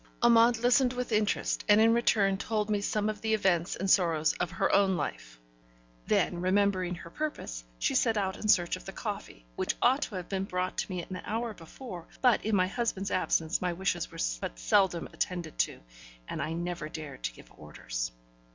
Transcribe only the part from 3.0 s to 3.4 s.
of the